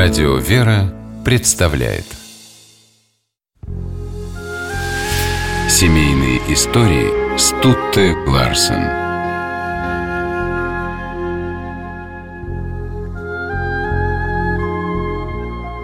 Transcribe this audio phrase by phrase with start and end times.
[0.00, 2.04] Радио «Вера» представляет
[5.68, 8.84] Семейные истории Стутте Ларсен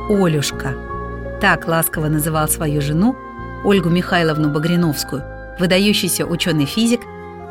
[0.09, 0.77] Олюшка.
[1.41, 3.17] Так ласково называл свою жену
[3.65, 5.25] Ольгу Михайловну Багриновскую,
[5.59, 7.01] выдающийся ученый-физик,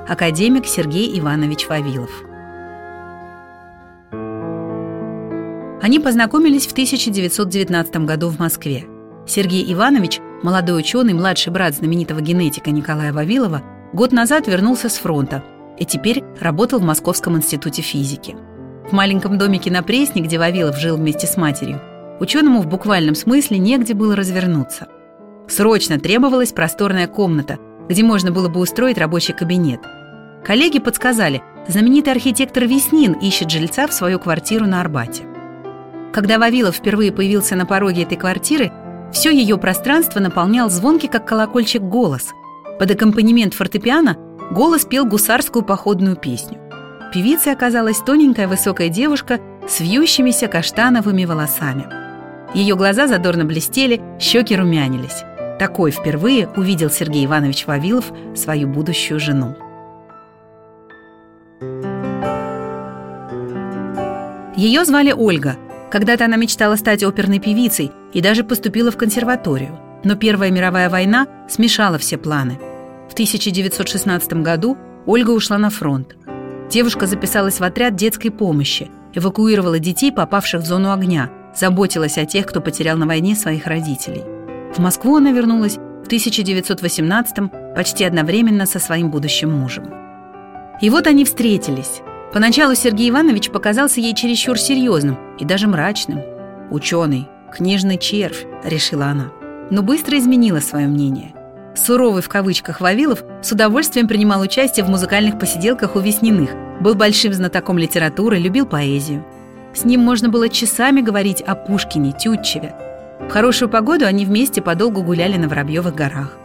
[0.07, 2.32] академик Сергей Иванович Вавилов.
[5.83, 8.85] Они познакомились в 1919 году в Москве.
[9.27, 13.61] Сергей Иванович, молодой ученый, младший брат знаменитого генетика Николая Вавилова,
[13.91, 15.43] год назад вернулся с фронта
[15.77, 18.37] и теперь работал в Московском институте физики.
[18.89, 21.81] В маленьком домике на Пресне, где Вавилов жил вместе с матерью,
[22.21, 24.87] ученому в буквальном смысле негде было развернуться.
[25.49, 27.57] Срочно требовалась просторная комната,
[27.89, 29.81] где можно было бы устроить рабочий кабинет.
[30.45, 35.23] Коллеги подсказали, знаменитый архитектор Веснин ищет жильца в свою квартиру на Арбате.
[36.13, 38.71] Когда Вавилов впервые появился на пороге этой квартиры,
[39.11, 42.29] все ее пространство наполнял звонкий, как колокольчик, голос.
[42.77, 44.15] Под аккомпанемент фортепиано
[44.51, 46.59] голос пел гусарскую походную песню.
[47.11, 51.87] Певицей оказалась тоненькая высокая девушка с вьющимися каштановыми волосами.
[52.53, 55.23] Ее глаза задорно блестели, щеки румянились.
[55.57, 59.55] Такой впервые увидел Сергей Иванович Вавилов свою будущую жену.
[64.55, 65.57] Ее звали Ольга–
[65.93, 69.79] когда-то она мечтала стать оперной певицей и даже поступила в консерваторию.
[70.03, 72.57] Но Первая мировая война смешала все планы.
[73.07, 76.15] В 1916 году Ольга ушла на фронт.
[76.71, 82.47] Девушка записалась в отряд детской помощи, эвакуировала детей, попавших в зону огня, заботилась о тех,
[82.47, 84.23] кто потерял на войне своих родителей.
[84.73, 89.93] В Москву она вернулась в 1918 почти одновременно со своим будущим мужем.
[90.81, 92.01] И вот они встретились.
[92.33, 96.19] Поначалу Сергей Иванович показался ей чересчур серьезным и даже мрачным.
[96.71, 99.31] «Ученый, книжный червь»,— решила она.
[99.69, 101.35] Но быстро изменила свое мнение.
[101.75, 106.49] Суровый в кавычках Вавилов с удовольствием принимал участие в музыкальных посиделках у Весниных,
[106.81, 109.23] был большим знатоком литературы, любил поэзию.
[109.75, 112.73] С ним можно было часами говорить о Пушкине, Тютчеве.
[113.21, 116.35] В хорошую погоду они вместе подолгу гуляли на Воробьевых горах.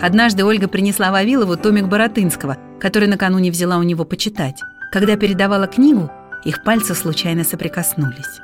[0.00, 4.62] Однажды Ольга принесла Вавилову томик Боротынского, который накануне взяла у него почитать.
[4.90, 6.10] Когда передавала книгу,
[6.44, 8.40] их пальцы случайно соприкоснулись.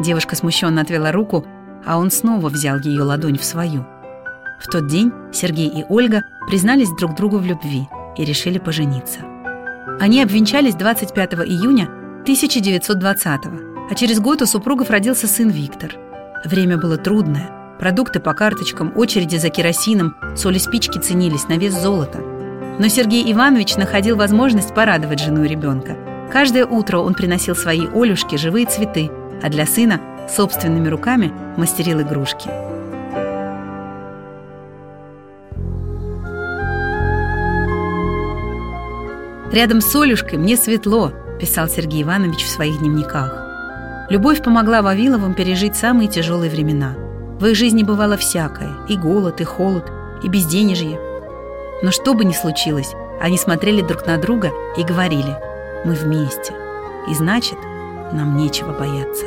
[0.00, 1.44] Девушка смущенно отвела руку,
[1.84, 3.86] а он снова взял ее ладонь в свою.
[4.60, 9.20] В тот день Сергей и Ольга признались друг другу в любви и решили пожениться.
[9.98, 11.84] Они обвенчались 25 июня
[12.22, 13.40] 1920
[13.90, 15.96] а через год у супругов родился сын Виктор.
[16.44, 17.50] Время было трудное.
[17.80, 22.20] Продукты по карточкам, очереди за керосином, соли спички ценились на вес золота–
[22.80, 25.98] но Сергей Иванович находил возможность порадовать жену и ребенка.
[26.32, 29.10] Каждое утро он приносил своей Олюшке живые цветы,
[29.42, 30.00] а для сына
[30.34, 32.48] собственными руками мастерил игрушки.
[39.52, 44.08] «Рядом с Олюшкой мне светло»,– писал Сергей Иванович в своих дневниках.
[44.08, 46.94] Любовь помогла Вавиловым пережить самые тяжелые времена.
[47.38, 49.92] В их жизни бывало всякое– и голод, и холод,
[50.24, 50.98] и безденежье–
[51.82, 55.36] но что бы ни случилось, они смотрели друг на друга и говорили
[55.84, 56.54] «Мы вместе,
[57.08, 57.58] и значит,
[58.12, 59.26] нам нечего бояться».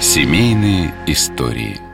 [0.00, 1.80] Семейные истории–